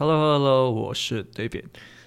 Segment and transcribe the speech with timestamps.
[0.00, 1.64] Hello Hello，我是 David。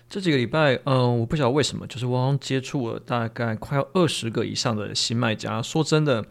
[0.10, 5.62] 这几个礼拜，嗯，我不晓得为什么，就是我好像接触了大概快要二十个以上的新卖家。
[5.62, 6.23] 说真的，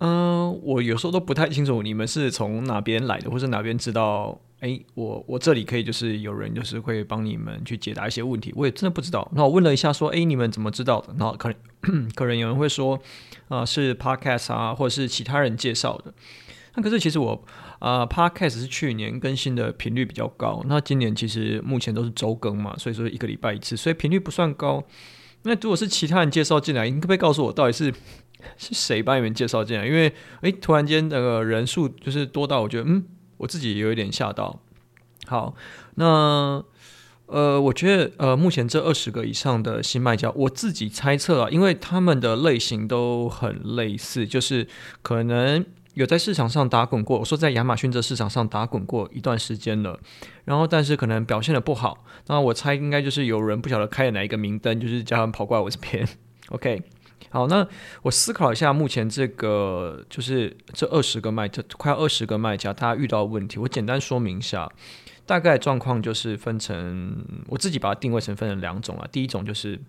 [0.00, 4.38] 嗯，我有时候都不太清楚你们是从哪边来的，或是哪边知道。
[4.60, 9.26] 哎，我我这里可以就是有人就是会帮你们去解答一些问题，我也真的不知道。
[9.34, 11.14] 那我问了一下，说，哎，你们怎么知道的？
[11.18, 13.00] 然后可能 可能有人会说，
[13.48, 16.12] 啊、是 Podcast 啊，或者是其他人介绍的。
[16.76, 17.32] 那可是其实我
[17.78, 24.84] 啊、呃、，Podcast 是去年更新的频率比较高，那今年其实目前都是周更嘛，所以说一个礼拜一次，所以频率不算高。
[25.42, 27.90] 那如果是其他人介绍进来，你可不可以告诉我到底是
[28.58, 29.86] 是谁帮你们介绍进来？
[29.86, 30.12] 因为
[30.42, 33.04] 哎，突然间那个人数就是多到我觉得，嗯，
[33.38, 34.60] 我自己也有一点吓到。
[35.26, 35.54] 好，
[35.94, 36.62] 那
[37.26, 44.68] 呃，我觉得呃，目前这二十个以上的新卖家，我自己猜测啊，因为他们的类型都很类似，就是
[45.00, 45.64] 可能。
[45.96, 49.98] 有在市场上打滚过，我说在亚马逊这市场上打滚过一段时间了，
[50.44, 56.06] 然后但是可能表现得不好，那我猜应该就是有人不晓得开了哪一个明灯，就是叫他们跑过来我这边。
[56.48, 56.82] OK，
[57.30, 57.66] 好，那
[58.02, 64.70] 我思考一下目前这个就是这二十个卖，这快二十个卖家，大家遇到的问题，我简单说明一下，
[65.24, 69.80] 大概状况就是分成我自己把它定位成分成两种啊，第一种就是。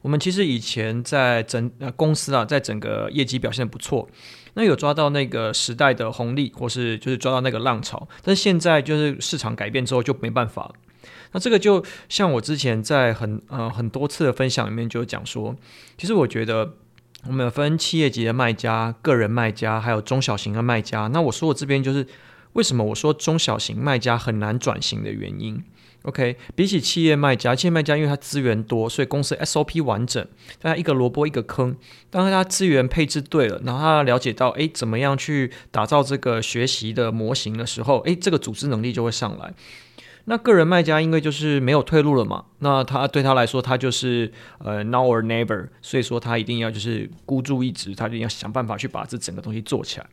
[0.00, 4.08] 我们其实以前在整呃公司啊，在整个业绩表现不错，
[4.58, 10.72] 那有抓到那个时代的红利，或是就是抓到那个浪潮，但是现在就是市场改变之后就没办法了。
[11.32, 15.54] 那这个就像我之前在很呃很多次的分享里面就讲说，
[15.98, 16.72] 其实我觉得
[17.26, 21.06] 我们分企业级的卖家、个人卖家，还有中小型的卖家。
[21.08, 22.06] 那我说我这边就是
[22.54, 25.62] 为什么我说中小型卖家很难转型的原因。
[26.06, 30.24] OK，比起企业卖家，企业卖家因为它资源多，所以公司 SOP 完整，
[30.62, 31.76] 大家一个萝卜一个坑。
[32.10, 39.52] 当他资源配置对了，然后他了解到，诶，怎么样去打造这个学习的模型的时候，诶，这个组织能力就会上来。
[40.28, 50.06] 那个人卖家因为就是没有退路了嘛，那他对他来说，他就是呃 now or never，所以说他一定要就是孤注一掷，他一定要想办法去把这整个东西做起来。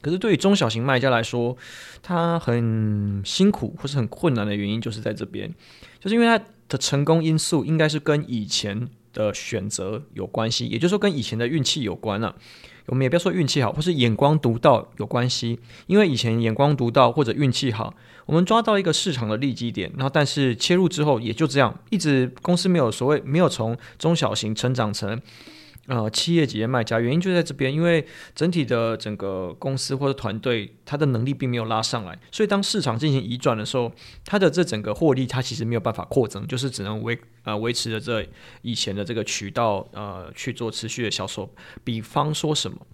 [0.00, 1.56] 可是对于中小型卖家来说，
[2.02, 5.52] 他很辛苦或是很困难的原因就是在这边，
[5.98, 12.34] 就是因为他的成功因素应该是跟以前的选择有关系，也就是说跟以前的运气有关了。
[12.86, 17.94] 我们也不要说运气好，或是眼光独到有关系，因为以前眼光独到或者运气好，
[18.26, 25.20] 我们抓到一个市场的利基点，然后但是切入之后也就这样，一直公司没有所谓没有从中小型成长成。
[25.86, 33.90] 呃，企业级的卖家原因就在这边，因为整体的整个公司或者团队，它的能力并没有拉上来，所以当市场进行移转的时候，
[34.24, 38.24] 它的这整个获利，它其实没有办法扩增，就是只能维呃维持着这
[38.62, 41.52] 以前的这个渠道呃去做持续的销售。
[41.82, 42.86] 比方说什么，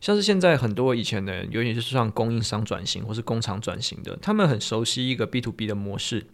[0.00, 6.26] 像是现在很多以前的人，尤其是像供应商转型或是工厂转型的，他们很熟悉一个 B to B 的模式。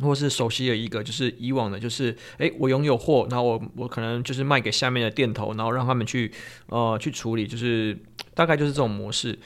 [0.00, 6.30] 或是熟悉的一个，就是以往的，就是诶，我拥有货，然后我我可能就是卖给下面的店头，然后让他们去
[6.66, 7.98] 呃去处理，就是
[8.34, 9.38] 大概就是这种模式。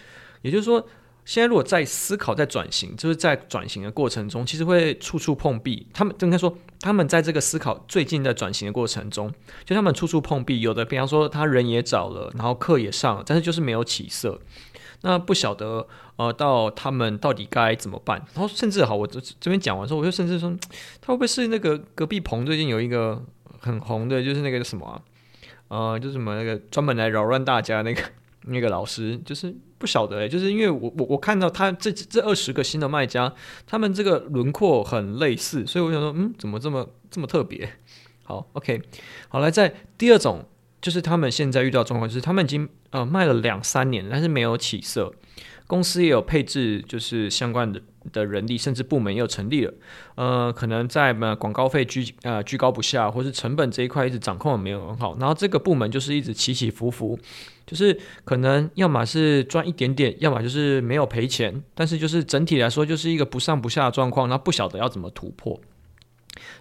[0.43, 0.87] 也就是说，
[1.25, 5.87] 现在如果在思考在转型，就是在转型的过程中，其实会处处碰壁。
[5.95, 9.33] 他们应该说，他们在这个思考最近在转型的过程中，
[9.65, 10.61] 就他们处处碰壁。
[10.61, 14.41] 有的，比方说他人也找了，然后课也上了，但是就是没有起色。
[15.05, 15.87] 那不晓得，
[16.17, 18.25] 呃，到他们到底该怎么办？
[18.35, 20.57] 然后甚至好，我这这边讲完之后，我就甚至说，
[21.01, 23.21] 他会不会是那个隔壁棚最近有一个
[23.59, 25.03] 很红的，就是那个什么啊，
[25.69, 28.01] 呃，就什么那个专门来扰乱大家那个
[28.47, 33.33] 那个老师，就是不晓得诶，就是因为我我我看到他这这二十个新的卖家，
[33.67, 37.69] 他们这个轮廓很类似，所以我想说，嗯，怎么这么这么特别？
[38.23, 38.81] 好，OK，
[39.29, 40.45] 好，来在第二种。
[40.82, 45.15] 就是他们现在遇到状况，就是他们已经呃卖了两三年，但是没有起色。
[45.69, 47.81] 公司也有配置，就是相关的
[48.12, 49.72] 的人力，甚至部门又成立了。
[50.16, 55.16] 呃，可能在呃广告费居呃居高不下，或是成本这一块一直掌控的没有很好。
[55.19, 57.19] 然后这个部门就是一直起起伏伏，
[57.64, 61.62] 就是可能要么是赚一点点，要么就是没有赔钱。
[61.75, 65.58] 但是就是整体来说，就是一个不上不下的状况，然后不晓得要怎么突破。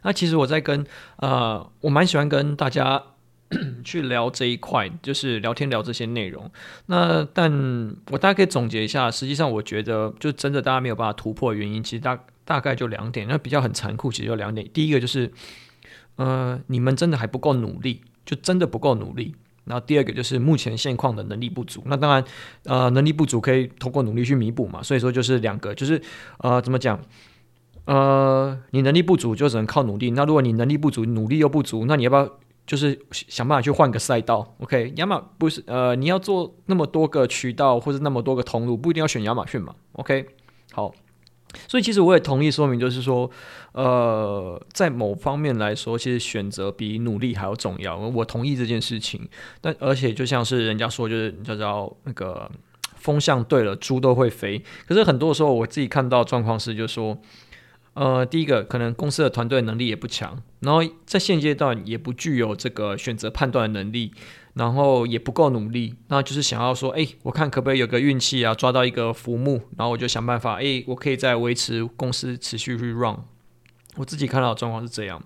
[0.03, 0.85] 那其实我在跟
[1.17, 3.03] 呃，我蛮喜欢跟大家。
[3.83, 6.49] 去聊这一块，就是聊天聊这些内容。
[6.85, 7.51] 那但
[8.09, 13.27] 我大概可以总结一下，实际上我觉得，就真的大家没有办法突破的原因，其实大大概就两点。
[13.27, 14.67] 那比较很残酷，其实就两点。
[14.73, 15.31] 第一个就是，
[16.15, 19.35] 呃，你们真的还不够努力，就真的不够努力。
[19.65, 21.83] 然后第二个就是目前现况的能力不足。
[21.85, 22.23] 那当然，
[22.63, 24.81] 呃，能力不足可以通过努力去弥补嘛。
[24.81, 26.01] 所以说就是两个，就是
[26.39, 26.99] 呃，怎么讲？
[27.85, 30.11] 呃，你能力不足就只能靠努力。
[30.11, 32.37] 那如果你能力不足，努力又不足，那你要不要？
[32.71, 34.93] 就是想办法去换个赛道，OK？
[34.95, 40.25] 亚马不是呃，你要做那么多个渠道或者那么多个通路，不一定要选亚马逊嘛，OK？
[40.71, 40.89] 好，
[41.67, 43.29] 所以其实我也同意说明，就是说，
[43.73, 47.97] 呃，在某方面来说，其实选择比努力还要重要。
[47.97, 49.27] 我同意这件事情，
[49.59, 52.49] 但而且就像是人家说，就是叫叫那个
[52.95, 54.63] 风向对了，猪都会飞。
[54.87, 57.17] 可是很多时候，我自己看到状况是，就是说，
[57.93, 64.13] 呃，第一个可能公司的团队能力也不强，然后在现阶段也不具有这个选择判断的能力。
[64.53, 73.15] 然后也不够努力，那就是想要说，哎，我看可不可以有个运气啊，抓到一个浮木，然后我就想办法，哎，我可以再维持公司持续去 run。
[73.95, 75.23] 我自己看到的状况是这样。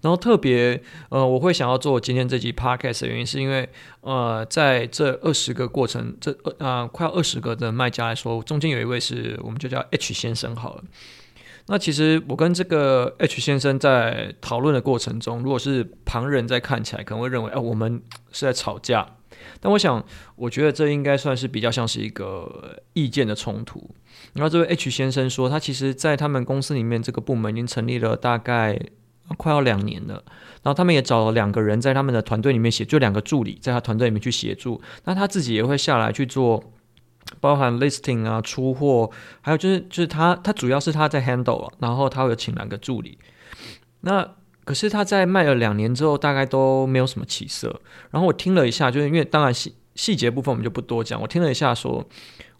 [0.00, 3.68] 然后特别，呃，我会想要做今天这集 podcast 的原因，是因为，
[4.00, 10.82] 呃，在这二十个过程，这、呃、快要二十个的卖家来说，中间有一位是我们就叫 H 先生好了。
[11.68, 19.04] 那其实我跟这个 H 先生在讨论的过程中，如果是旁人在看起来，可能会认为，哎、呃，我们是在吵架。
[19.60, 20.04] 但我想，
[20.36, 23.90] 我觉得这应该算是比较像是一个意见的冲突。
[24.34, 28.80] 然后这位 H 先生说，他其实，在他们公司里面，这个部门已经成立了大概
[29.36, 30.22] 快要两年了。
[30.62, 34.80] 然后他们也找了两个人在他们的团队里面协，就两个助理在他团队里面去协助。
[35.04, 36.62] 那他自己也会下来去做。
[37.40, 43.18] 包含 listing 啊、出货，还有就是就是他他主要是他在 handle，然后他会有请两个助理。
[44.00, 44.28] 那
[44.64, 47.80] 可是他在卖了两年之后，大概都没有什么起色。
[48.10, 51.20] 然后我听了一下，就是因为当然细细节部分我们就不多讲。
[51.20, 52.04] 我听了一下说，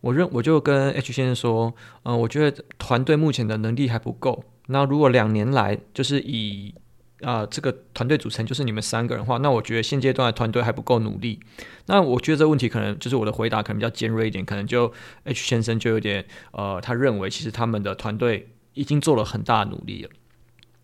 [0.01, 1.75] 我认我就跟 H 先生说，
[2.05, 4.45] 嗯、我觉得团队目前的能力还不够。
[4.69, 6.75] 那如果两年来就是以
[7.23, 11.41] 啊、这个团队组成就是你们三个人的话，那我觉得现阶段的团队还不够努力。
[11.87, 14.93] 那我觉得这个问题可能就是我的回答可能比较尖锐一点，可能就
[15.25, 20.11] H 先生就有点呃，他认为其实他们的团队已经做了很大努力了。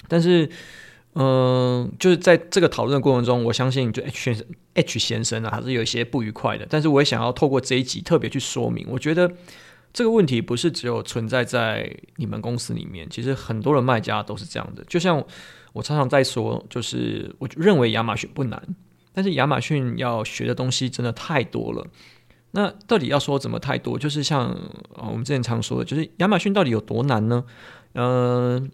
[0.08, 0.49] 但是，
[1.17, 6.67] 嗯、就是在这个讨论的过程中，我相信就 H 先生 H 先生啊，还是有一些不愉快的。
[6.70, 9.31] 但是我也想要透过这一集特别去说明，我觉得
[9.93, 15.23] 这个问题不是只有存在在你们公司里面，其实很多的卖家都是这样的，就像。
[15.72, 18.62] 我常常在说，就是我认为亚马逊不难，
[19.12, 21.86] 但是亚马逊要学的东西真的太多了。
[22.52, 23.98] 那到底要说怎么太多？
[23.98, 24.50] 就是像
[24.94, 27.44] 啊，我们之前常说的，就是亚马逊到底有多难呢？
[27.94, 28.70] 嗯、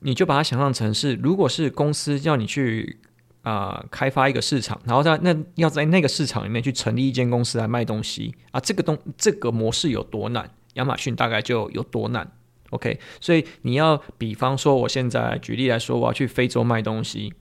[0.00, 3.00] 你就把它想象成是，如果是公司要你去
[3.42, 10.48] 啊、开发一个市场，然后在那要在那个市场里面去成立一间公司来卖东西啊，这个东这个模式有多难？
[10.74, 12.32] 亚马逊大概就有多难。
[12.74, 17.32] OK，所以你要比方说，我现在举例来说，我要去非洲卖东西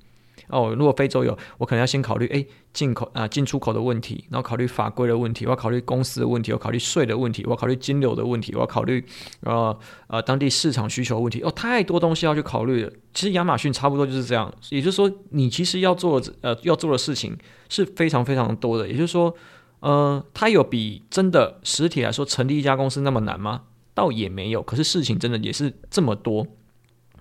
[0.49, 0.75] 哦。
[0.77, 9.03] 如果非洲有，我可能要先考虑诶进口啊进出口的问题，然后考虑法规的问题，我要考虑公司的问题，我要考虑税的问题，我要考虑金流的问题，我要考虑
[9.41, 9.75] 呃
[10.07, 12.91] 呃当地市场需求问题哦，太多东西要去考虑了。
[13.13, 17.35] 其实亚马逊差不多就是这样，也就是说，你其实要做呃要做的事情
[17.69, 18.87] 是非常非常多的。
[18.87, 19.33] 也就是说，
[19.79, 23.63] 呃，它有比真的实体来说成立一家公司那么难吗？
[23.93, 26.47] 倒也没有，可是事情真的也是这么多。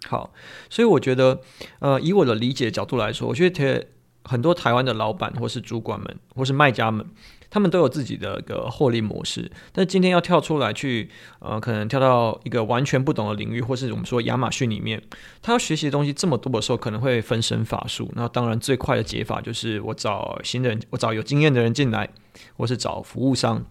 [0.07, 0.33] 好，
[0.69, 1.41] 所以我觉得，
[1.79, 3.87] 呃，以我的理解角度来说，我觉得
[4.25, 7.07] 很多台湾的老板或是主管们或是卖家们，
[7.51, 9.51] 他们都有自己的一个获利模式。
[9.73, 11.09] 但今天要跳出来去，
[11.39, 15.01] 呃，可能跳到一个完全不懂的领域，或是我们说亚马逊里面，
[15.41, 18.11] 他要学习的东西这么多的时候，可能会分身乏术。
[18.17, 22.09] 那当然，最快的解法就是我找新人，我找有经验的人进来，
[22.57, 23.65] 或是找服务商。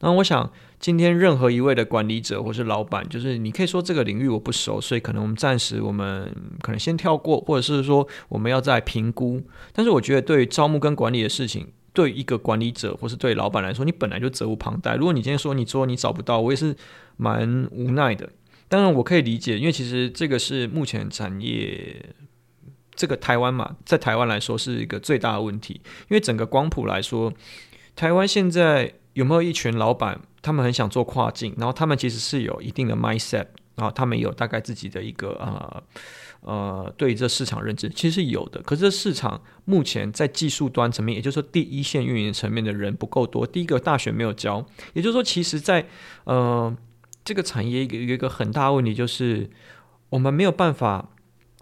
[0.00, 0.50] 那我想，
[0.82, 6.28] 今天任何一位的管理者或是老板，就是你可以说这个领域我不熟，所以可能我们暂时我们
[6.60, 9.40] 可能先跳过，或者是说我们要再评估。
[9.72, 14.96] 但是我觉得，对于招募跟管理的事情，对一个管理者或是对老板来说，你本来就责无旁贷。
[14.96, 16.74] 如果你今天说你说你找不到，我也是
[17.16, 18.28] 蛮无奈的。
[18.66, 22.04] 当然我可以理解，因为其实这个是目前产业
[22.96, 25.74] 这个台湾嘛，在台湾来说是一个最大的问题。
[26.08, 27.32] 因为整个光谱来说，
[27.94, 28.94] 台湾现在。
[29.14, 35.82] 有没有一群老板，他们很想做跨境，然后他们其实是有一定的 mindset，然后他们有大概自己的一个呃
[36.40, 38.62] 呃对于这市场认知，其实是有的。
[38.62, 43.46] 可是这市场目前在技术端层面，也就是说第一线运营层面的人不够多。
[43.46, 44.64] 第一个大学没有教，
[44.94, 45.86] 也就是说，其实在
[46.24, 46.74] 呃
[47.24, 49.50] 这个产业一个有一个很大问题，就是
[50.08, 51.10] 我们没有办法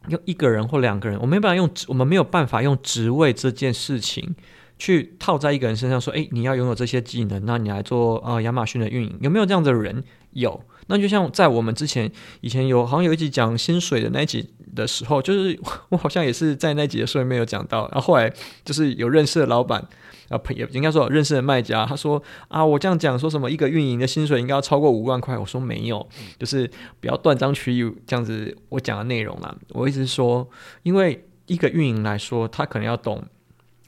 [0.08, 4.36] 用一个人或两个人，我没办法用我们没有办法用职位这件事情。
[4.80, 10.02] 去套在一个人身上说，诶，你要拥有这些技能，那你来做啊亚马逊的运营，有没有这样的人？
[10.32, 10.58] 有。
[10.86, 12.10] 那就像在我们之前
[12.40, 15.60] 以前有好像有一集讲薪水的那一集的时候，就是
[15.90, 17.82] 我好像也是在那集的时候没有讲到。
[17.92, 18.32] 然后后来
[18.64, 19.86] 就是有认识的老板
[20.30, 26.08] 啊，也应该说认识的卖家，他说啊，我这样讲说什么一个运营的薪水应该要超过五万块，我说没有，
[26.38, 26.68] 就是
[27.00, 29.54] 不要断章取义这样子我讲的内容啦。
[29.68, 30.48] 我一直说，
[30.84, 33.22] 因为一个运营来说，他可能要懂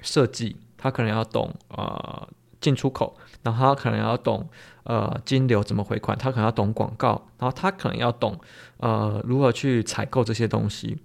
[0.02, 0.56] 设计。
[0.82, 2.28] 他可能要懂呃
[2.60, 4.48] 进出口，然后他可能要懂
[4.82, 8.38] 呃金流怎么回款，他可能要懂广告，然后他可能要懂
[8.78, 10.98] 呃如何去采购这些东西。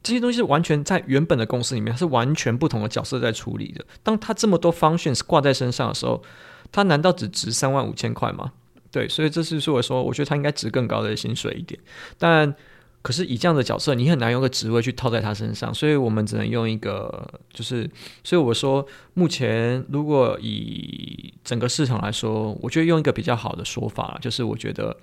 [0.00, 3.84] 这些东西完全在原本的公司里面是完全不同的角色在处理的。
[4.02, 6.22] 当他这么多 functions 挂在身上的时候，
[6.70, 8.52] 他难道只值三万五千块吗？
[8.90, 11.78] 对，所以这是说我说，我觉得他应该值更高的薪水一点。
[12.16, 12.54] 但
[13.02, 17.88] 可是以这样的角色，你很难用个职位去套在他身上，所以我们只能用一个，就是，
[18.22, 24.96] 所以我说，目前如果以整个市场来说，我觉得用一个比较好的说法，就是我觉得，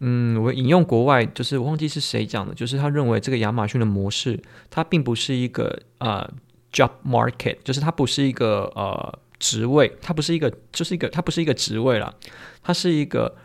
[0.00, 6.28] 嗯，我引用国外，就是我忘记是谁讲的，就是他认为这个亚马逊的模式，它并不是一个呃
[6.72, 9.18] job market，就是它不是一个呃。
[9.40, 12.12] 职位，它不是一个，就是一个，它不是一个职位啦，
[12.60, 13.36] 它是一个，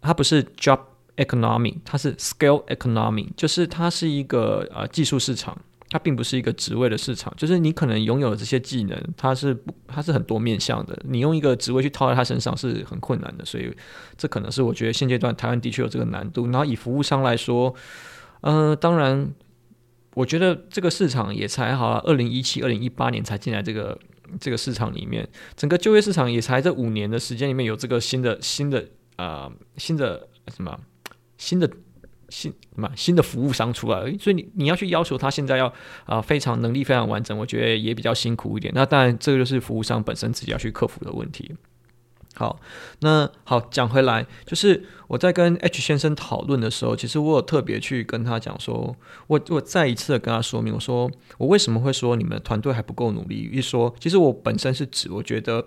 [0.00, 0.78] 它不是 job
[1.16, 5.56] economy，它是 scale economy，就是它是一个呃技术市场，
[5.90, 13.70] 它并不是一个职位的市场，就是你可能拥有的这些技能，它是它是很多面向的，你用一个职位去套在它身上是很困难的，所以
[14.16, 16.46] 这可能是我觉得现阶段台湾的确有这个难度。
[16.46, 17.74] 然后以服务商来说，
[18.40, 19.32] 呃，当然，
[20.14, 23.98] 我觉得这个市场也才好了，二零一七、二零一八年才进来这个。
[24.40, 28.80] 这个市场里面，整个就业市场也才这五年的时间里面有这个新的新的
[29.16, 30.26] 啊、呃、新的
[30.56, 30.74] 什么
[31.42, 31.68] 新的
[32.28, 35.72] 新嘛新的服务商出来，所以你你要去要求他现在要
[36.04, 38.72] 啊、非常能力非常完整，我觉得也比较辛苦一点。
[38.76, 41.52] 那当然，这个就是服务商本身自己要去克服的问题。
[42.34, 42.60] 好，
[43.00, 48.96] 那好讲回来，就是我在跟 H 先生讨论的时候，其实我有特别去跟他讲说，
[49.26, 53.50] 我我再一次的跟他说明，我说我为什么会说你们团队还不够努力。
[53.52, 55.66] 一说，其实我本身是指，我觉得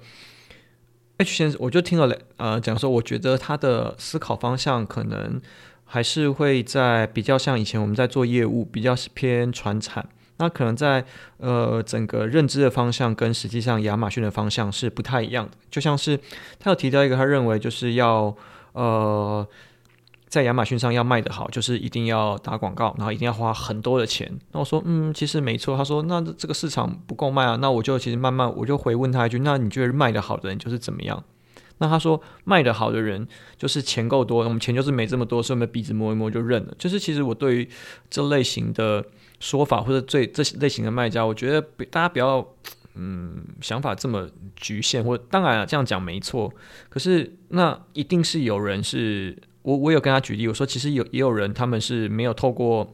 [1.17, 5.41] H 先生，我就听了呃讲说，我觉得他的思考方向可能
[5.85, 10.07] 还是会在比较像以前我们在做业务，比较偏传产。
[10.37, 11.05] 那可能在
[11.37, 16.19] 呃整个认知的方向跟实际上亚马逊的方向是不太一样的，就像是
[16.59, 18.35] 他有提到一个，他认为就是要
[18.73, 19.47] 呃
[20.35, 24.29] 在亚马逊上要卖得好，就是一定要打广告，然后一定要花很多的钱。
[24.51, 25.77] 那我说嗯，其实没错。
[25.77, 31.23] 他说那这个市场不够卖啊，那我就其实慢慢我就回问他一句，那你觉得卖得好的人就是怎么样？
[31.77, 33.25] 那他说卖得好的人
[33.57, 36.73] 就是钱够多，我们钱就是没这么多，所以我们鼻子摸一摸就认了。
[36.77, 37.69] 就是其实我对于
[38.09, 39.05] 这类型的。
[39.37, 41.61] 说法或者最这类型的卖家，我觉得
[41.91, 42.43] 大家不要
[42.95, 46.51] 嗯想法这么局限，或当然了这样讲没错，
[46.89, 52.93] 可是那一定是有人是我我有跟他举例，我说其实有也有人他们是没有透过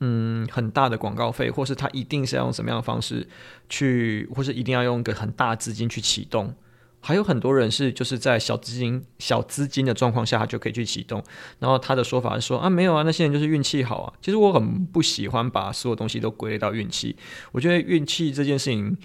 [0.00, 3.28] 嗯很大的广告费，或是他一定是要用什么样的方式
[3.68, 6.54] 去，或是一定要用个很大资金去启动。
[7.00, 11.22] 还有很多人是就是在小资金、小资金的状况下，他就可以去启动。
[11.58, 14.12] 然后他的说法是说啊，没有啊，那些人就是运气好啊。
[14.22, 17.14] 其实我很不喜欢把所有东西都归类到运气。
[17.52, 18.96] 我觉得运气这件事情，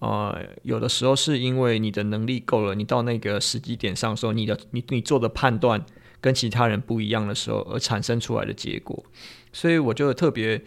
[0.00, 5.86] 呃，有的时候是因为你的能力够了，你到那个时机点上的时候，你的你你做的判断
[6.20, 9.04] 跟其他人不一样的时候，而产生出来的结果。
[9.52, 10.62] 所以我就特别，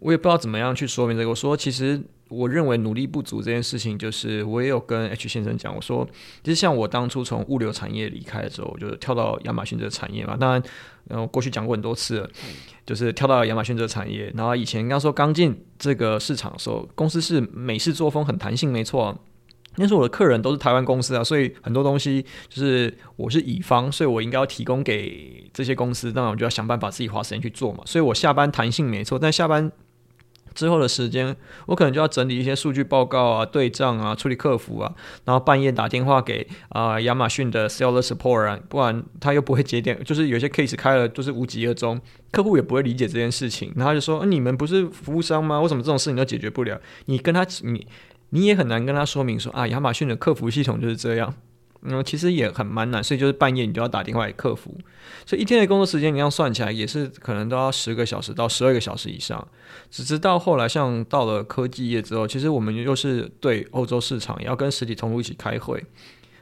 [0.00, 1.30] 我也不知道怎么样去说明这个。
[1.30, 2.02] 我说其实。
[2.30, 6.06] 我认为努力不足这件事情，就是我也有跟 H 先生讲，我说，
[6.44, 10.36] 其实像我当初从物流产业离开的时候，我就跳到亚马逊这个产业嘛。
[10.36, 10.62] 当然，
[11.04, 12.30] 然后过去讲过很多次了，
[12.84, 14.30] 就是跳到亚马逊这个产业。
[14.36, 19.18] 然后以前刚说刚进这个市场的时候，公司是美式作风，很弹性，没错。
[19.78, 27.82] 那时候我的客人都是台湾公司啊，所以很多东西就是我是乙方，所以我应该要提供给这些公司，当然我就要想办法自己花时间去做嘛。
[27.86, 29.72] 所以我下班弹性没错，但下班。
[30.54, 34.92] 之后的时间，我可能就要整理一些数据报告啊、对账啊、处理客服啊，
[35.24, 42.00] 然后半夜打电话给啊、亚马逊的 Seller Support 啊，不然他又不会接电，就是有些 case 开了就是无疾而终，
[42.32, 45.60] 客户也不会理解这件事情，然后就说、：“你们不是服务商吗？
[45.60, 47.86] 为什么这种事情都解决不了？”你跟他，你
[48.30, 51.34] 你也很难跟他说明说啊，亚马逊的客服系统就是这样。
[51.82, 54.76] 嗯，其实也很蛮难，所以就是半夜你就要打电话给客服，
[55.24, 59.46] 所以一天的工作时间你要算起来也是可能都要十个小时到十二个小时以上。
[59.88, 65.84] 只知道后来，像到了科技业之后，其实我们又是对欧洲市场要跟实体通路一起开会，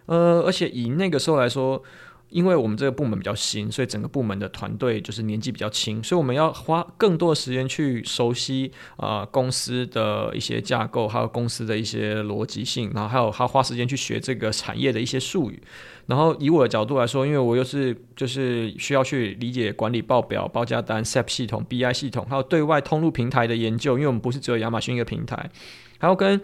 [0.06, 1.82] 呃，而且以那个时候来说。
[2.28, 15.62] 因为我们这个部门比较新，所以整个部门的团队就是年纪比较轻，所以我们要花更多的时间去熟悉啊、公司的一些架构，还有公司的一些逻辑性，然后还有还要花时间去学这个产业的一些术语。
[16.06, 25.50] 然后以我的角度来说，因为我又是就是需要去理解管理报表、报价单、SAP 系统、BI 系统，还有对外通路平台的研究，因为我们不是只有亚马逊一个平台，
[25.98, 26.40] 还要跟。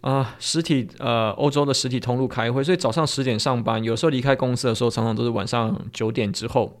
[0.00, 6.80] 啊、实体呃，欧洲的实体通路开会，所以早上十点上班，有时候离开公司的时候，常常都是晚上九点之后，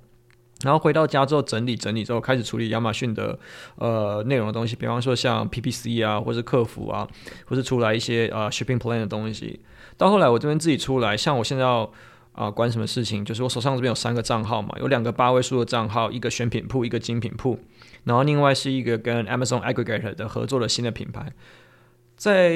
[0.62, 3.38] 然后回到家之后整理整理之后，开始处理亚马逊的
[3.76, 7.08] 呃内容的东西，比方说像 PPC 啊，或是客服啊，
[7.46, 9.60] 或是出来一些呃 shipping plan 的东西。
[9.96, 11.90] 到后来我这边自己出来，像我现在要。
[12.32, 13.24] 啊、管什么事情？
[13.24, 17.58] 就是我手上这边有三个账号嘛，有两个八位数的账号，一个选品铺，一个精品铺，
[18.04, 21.32] 然后另外是一个跟 Amazon Aggregator 的合作的新的品牌，
[22.18, 22.52] 在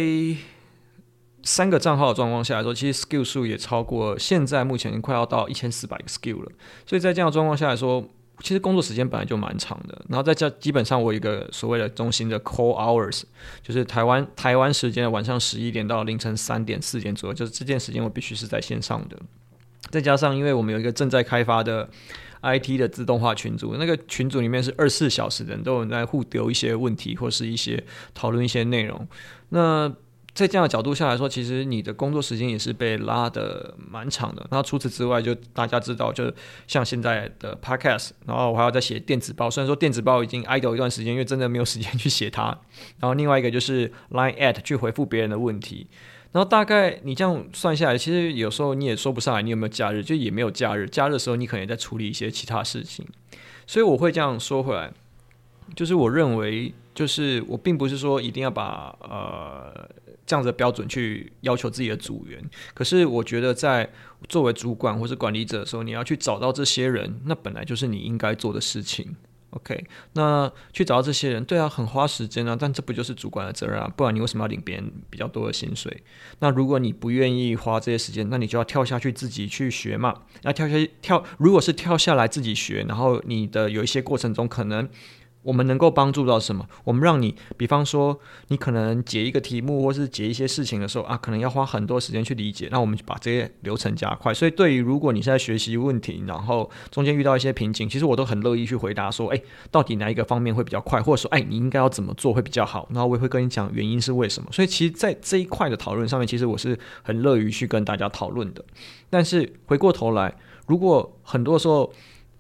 [1.43, 6.53] 三个账号的状况下来说，其实 skill 数也超过现在目前快要到一千四百个 skill 了，
[6.85, 8.07] 所以在这样的状况下来说。
[8.41, 13.23] 其实工作时间本来就蛮长的，然后在这基本上我有一个所谓的中心的 call hours，
[13.63, 19.17] 就是台湾台湾时间的晚上十一点到凌晨三点四点左右，就是这件时间我必须是在线上的。
[19.91, 21.89] 再加上因为我们有一个正在开发的
[22.43, 27.83] IT 的自动化群组，那个群组里面是二十四小时的人都有人在互丢一些问题或是一些
[28.15, 29.09] 讨论一些内容，
[29.51, 29.93] 那。
[30.35, 34.47] 在这样的角度下来说，其实你的工作时间也是被拉得蛮长的。
[34.51, 36.33] 那除此之外，就大家知道，就
[36.67, 39.51] 像现在的 Podcast，然后我还要再写电子报。
[39.51, 42.45] 虽然说电子报已经 idle 一段时间，因为真的没有时间去写它。
[42.99, 45.87] 然后另外一个就是 Line at 去回复别人的问题。
[46.33, 50.89] 然后大概你这样算下来，其实有时候你也说不上来你有没有假日，就也没有假日。
[50.89, 53.07] 假日的时候你可能也在处理一些其他事情。
[53.67, 54.93] 所以我会这样说回来，
[55.77, 59.89] 就是我认为，就是我并不是说一定要把呃。
[60.25, 62.41] 这样子的标准去要求自己的组员，
[62.75, 63.91] 可是我觉得在
[64.29, 69.17] 作为主管或是管理者的时候，你要去找到这些人，那本来就是你应该做的事情。
[69.53, 73.91] OK，那去找到这些人，对啊，很花时间啊，但这不就是主管的责任啊？
[73.97, 76.03] 不然你为什么要领别人比较多的薪水？
[76.41, 80.23] 那如果你不愿意花这些时间，那你就要跳下去自己去学嘛。
[80.43, 84.89] 那跳下跳，如果是跳下来自己学，然后你的有一些过程中可能。
[85.43, 86.67] 我们能够帮助到什么？
[86.85, 88.19] 我们让你，比方说，
[88.49, 92.69] 你可能解一个题目，或是解一些事情的时候啊，可能要花很多时间去理解。
[92.71, 94.33] 那我们把这些流程加快。
[94.33, 102.89] 所以，对于如果你是在学习问题，然后中间遇到一些瓶颈，其实我都很乐意去回答说，哎，到底哪一个方面会比较快，或者说，哎，你应该要怎么做会比较好？
[102.93, 104.49] 然后我也会跟你讲原因是为什么。
[104.53, 108.65] 所以，其实，在这一块的讨论上面，其实我是很乐于去跟大家讨论的。
[109.11, 111.93] 但是回过头来，如果很多时候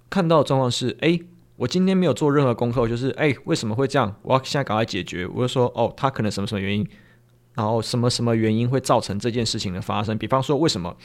[0.08, 1.18] 看到状况是，哎。
[1.56, 4.12] 我今天没有做任何功课，就是哎、为什么会这样？
[4.22, 5.26] 我要现在赶快解决。
[5.26, 6.86] 我就说哦，他可能什么什么原因，
[7.54, 10.16] 然后什么什么原因会造成这件事情的发生？
[10.16, 10.96] 比方说，为什么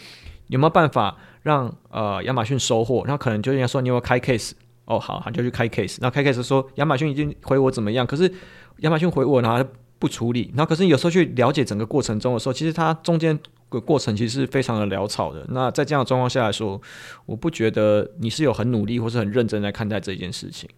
[0.47, 3.03] 有没有办法让呃亚马逊收货？
[3.05, 4.53] 然后可能就应该说你有开 case？
[4.85, 5.97] 哦，好，他就去开 case。
[5.99, 8.07] 那开 case 说亚马逊已经回我怎么样？
[8.07, 8.33] 可是
[8.77, 9.69] 亚马逊回我然后
[9.99, 10.51] 不处理。
[10.55, 13.37] 然后可是有时候去了解整个过程中的时候，其实它中间。
[13.69, 15.45] 个过程其实是非常的潦草的。
[15.49, 16.81] 那在这样的状况下来说，
[17.25, 20.69] 我不觉得你是有很努力或是很认真在看待这件事情。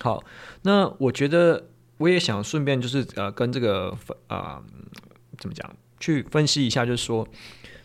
[0.00, 0.22] 好，
[0.62, 3.90] 那我觉得我也想顺便就是呃跟这个
[4.28, 4.62] 啊、呃、
[5.38, 7.26] 怎么讲去分析一下，就是说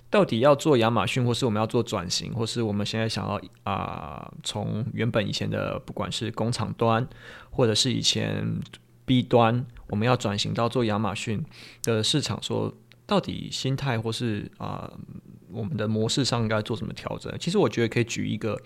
[0.09, 7.05] 到底要做亚马逊，或是我们要做转型，或是我们现在想要啊、从原本以前的不管是工厂端，
[7.49, 8.45] 或者是以前
[9.05, 11.43] B 端，我们要转型到做亚马逊
[11.83, 12.73] 的市场说。
[13.11, 14.89] 到底心态或是啊、
[15.51, 17.29] 我们的模式上应该做什么调整？
[17.37, 18.57] 其实我觉得可以举一个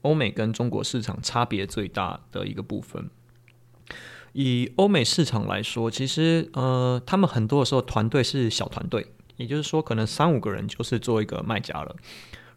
[0.00, 3.10] 欧美跟中国市场差别最大的一个部分。
[4.32, 11.94] 以欧美市场来说，其实呃，他们很多的时候团队是小团队，也就是说可能三五个人就是做一个卖家了。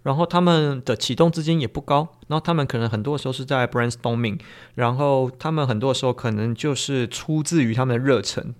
[0.04, 4.40] 然后他们的启动资金也不高，然后他们可能很多时候是在 brainstorming，
[4.76, 8.56] 然后他们很多时候可能就是出自于他们的热忱，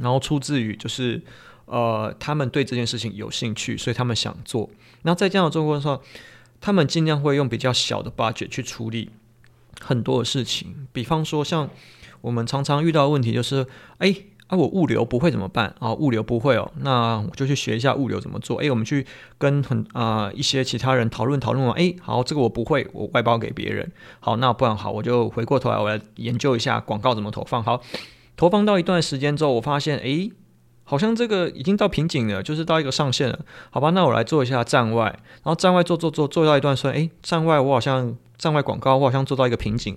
[0.00, 1.20] 然后出自于就是。
[1.70, 4.68] 呃，他们对这件事情有兴趣，所以他们想做。
[5.02, 6.00] 那在这样的状况下，
[6.60, 9.10] 他们尽量会用比较小的 budget 去处理
[9.80, 10.88] 很多的事情。
[10.92, 11.70] 比方说，像
[12.22, 13.64] 我们常常遇到的问题就是，
[13.98, 14.12] 哎，
[14.48, 15.72] 啊，我物流不会怎么办？
[15.78, 18.60] 啊，物流不会哦，那我就去学一下物流怎么做。
[18.60, 19.06] 哎，我们去
[19.38, 23.92] 跟很啊、一些其他人讨论讨论，哎，好，这个我不会，我外包给别人。
[24.18, 27.62] 好，那不然好，我就回过头来，我来研究一下广告怎么投放。
[27.62, 27.80] 好，
[28.36, 30.32] 投放到一段时间之后，我发现，哎。
[30.90, 33.38] 好像这个已经到瓶颈了，就是到一个上限了，
[33.70, 33.90] 好吧？
[33.90, 39.96] 那我来做一下站外，然后站外做做做做到一段说，诶，站外我好像站外广告我好像做到一个瓶颈，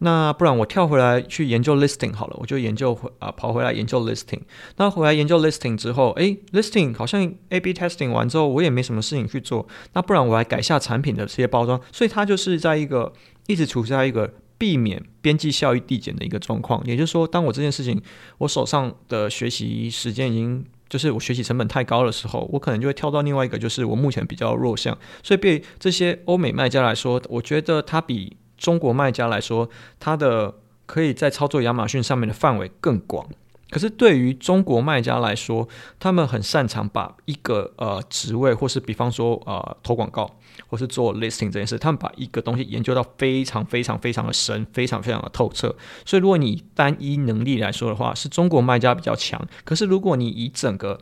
[0.00, 4.42] 那不然我跳回来去研究 listing 好了，我就研究回啊跑回来研究 listing，
[4.76, 13.10] 那回来研究 listing 之后，诶，listing 好像 A/B testing 完之后我也没什么事情去做，那不然我来改下产品的这些包装，所以它就是在一个
[13.46, 14.30] 一直处在一个。
[14.64, 18.00] 避免边际效益递减的一个状况，也就是说，当我这件事情
[18.38, 29.68] 我手上的学习时间已经就是我学习成本太高的时候，我可能就会跳到另外一个，就是我目前比较弱项，所以对这些欧美卖家来说，我觉得它比中国卖家来说，
[30.00, 30.54] 它的
[30.86, 33.28] 可以在操作亚马逊上面的范围更广。
[33.74, 40.30] 可是对于中国卖家来说，他们很擅长把一个呃职位，或是比方说呃投广告，
[40.68, 45.74] 或是做 listing 这件事，他们把一个东西研究到非常非常非常的深，非常非常的透彻。
[46.06, 49.44] 所以如果你单一能力来说的话，是中国卖家比较强。
[49.64, 51.00] 可是如果你以整个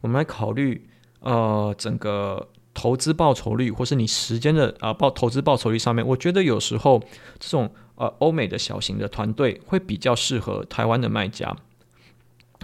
[0.00, 7.02] 我们来考虑呃整个投资报酬率，或是你时间的啊报投资报酬率上面，我觉得有时候
[7.40, 11.56] 这种呃欧美的小型的团队会比较适合台湾的卖家。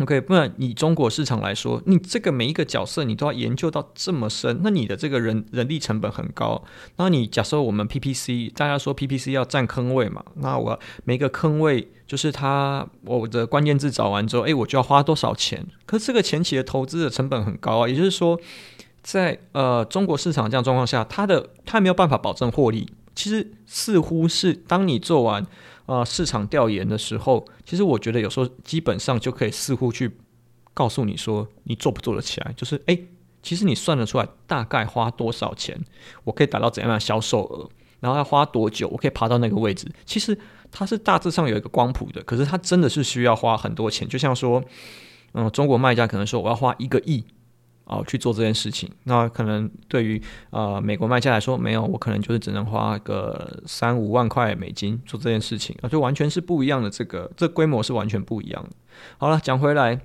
[0.00, 6.62] OK，不然以中国市场来说，你这个每一个角色你都要研究到这么深，那你的这个人人力成本很高。
[6.96, 15.66] 那你假设我们 PPC，大家说 PPC 要占坑位嘛，那我每个坑位就是它我的关键字找完之后，诶，我就要花多少钱？
[15.84, 18.38] 可是这个前期的投资的成本很高啊，也就是说，
[19.02, 22.88] 在呃中国市场这样状况下，它的它没有办法保证获利。
[23.18, 25.44] 其实似乎是当你做完。
[25.87, 30.18] 啊、呃，市场调研的时候，其实我觉得有时候基本上就可以似乎去
[30.74, 32.52] 告诉你说，你做不做得起来。
[32.54, 33.09] 就是诶，
[33.42, 35.83] 其实你算得出来大概花多少钱，
[36.24, 39.90] 我可以达到怎样的销售额，然后要花多久，我可以爬到那个位置。
[40.04, 40.38] 其实
[40.70, 44.07] 它是大致上有一个光谱的，可是它真的是需要花很多钱。
[44.07, 44.62] 就像说，
[45.33, 47.24] 嗯、中国卖家可能说我要花一个亿。
[47.88, 58.70] 哦，去做这件事情，那可能对于呃美国卖家来说，没有，我可能就是只能花个三五万块美金做这件事情，啊，就完全是不一样的，这个这规模是完全不一样的。
[59.16, 59.98] 好了，讲回来，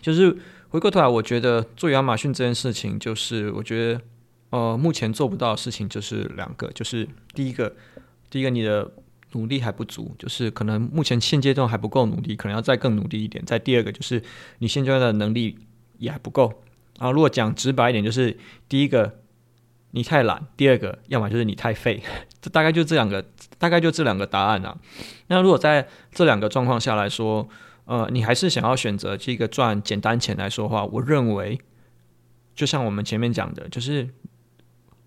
[0.00, 0.34] 就是
[0.70, 4.00] 回过头来，我觉得做亚马逊这件事情，就是我觉得
[4.48, 7.70] 呃目前做不到的事情就是两个，就是第一个，
[8.30, 8.90] 第一个你的
[9.32, 13.44] 努力还不足，就是可能目前现阶段还不够努力，可能要再更努力一点。
[13.44, 14.22] 再第二个就是
[14.60, 15.58] 你现阶段的能力
[15.98, 16.50] 也还不够。
[16.98, 18.36] 啊，如果讲直白一点，就是
[18.68, 19.20] 第一个
[19.92, 22.02] 你太懒，第二个要么就是你太废，
[22.40, 23.24] 这大概就这两个，
[23.58, 24.76] 大概就这两个答案啊。
[25.28, 27.48] 那如果在这两个状况下来说，
[27.84, 31.60] 呃，你还是想要选择这个赚简单钱来说话，我认为
[32.54, 34.08] 就像我们前面讲的，就是。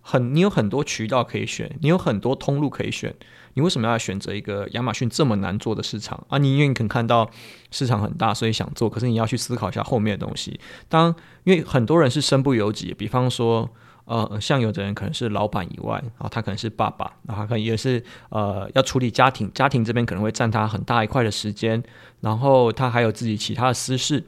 [0.07, 3.11] 很，你有很多渠道可以选，你有很多通路可以选，
[3.55, 6.37] 你为什么要选择一个亚马逊这么难做的市场啊？
[6.37, 7.27] 你因为你可能看到
[7.71, 10.59] 市场很大，所以想做，可是你要去思考一下后面的东西。
[10.87, 11.07] 当
[11.43, 13.67] 因为很多人是身不由己，比方说，
[14.05, 21.81] 呃，像有的人可能是老板以外，然后他可能是爸爸，然后他可能也是呃要处理家庭，家庭这边可能会占他很大一块的时间，
[22.21, 24.23] 然后他还有自己其他的私事。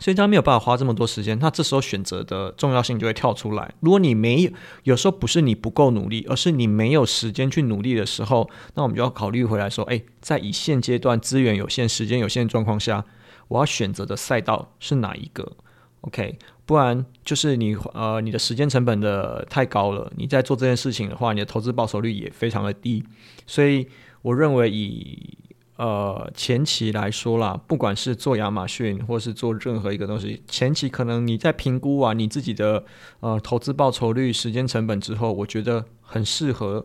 [0.00, 3.72] 所以他没有办法花这么多时间，那这时候选择的重要性就会跳出来。
[3.78, 4.50] 如果你没有，
[4.82, 13.04] 有时候不是你不够努力，而是你没有时间去努力的时候，那我们就要考虑回来说，诶，在以现阶段资源有限、时间有限的状况下，
[13.48, 15.52] 我要选择的赛道是哪一个
[16.00, 23.04] ？OK，不然就是你呃你的时间成本的太高了，你在做这件事情的话，你的投资报酬率也非常的低。
[23.46, 23.86] 所以
[24.22, 25.36] 我认为以
[25.80, 32.84] 呃，前期来说啦，不管是做亚马逊，或是做任何一个东西，前期可能你在评估完你自己的
[33.20, 36.84] 呃投资报酬率、时间成本之后，我觉得很适合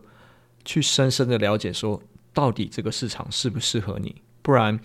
[0.64, 2.00] 去深深的了解，说
[2.32, 4.16] 到底这个市场适不适合你。
[4.40, 4.80] 不然，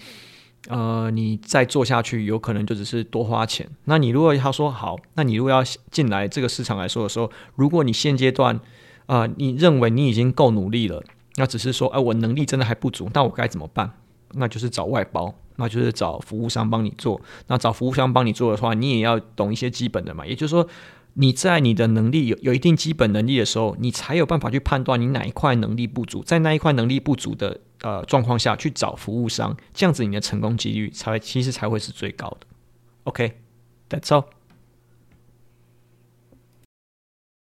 [0.68, 3.70] 呃，你再做下去，有可能就只是多花钱。
[3.86, 8.60] 那你如果他说好，那你如果要进来这个市场来说的时候，如果你现阶段
[9.06, 11.02] 啊、你认为你已经够努力了，
[11.38, 13.94] 那只是说，哎、我能力真的还不足，那我该怎么办？
[14.34, 17.20] 那就是找外包，那就是找服务商帮你做。
[17.48, 20.26] 那找服务商帮你做的话，你也要懂一些基本的嘛。
[20.26, 20.68] 也就是说，
[21.14, 32.48] 你在你的能力有有一定基本能力的时候，你才有办法去判断你哪一块能力不足，在那一块能力不足的呃状况下去找服务商，这样子你的成功几率才其实才会是最高的。
[33.04, 34.26] OK，that's all。